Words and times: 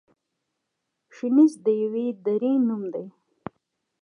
شنیز 1.15 1.53
د 1.65 1.67
یوې 1.81 2.07
درې 2.25 2.51
نوم 2.67 2.83
دی. 2.93 3.05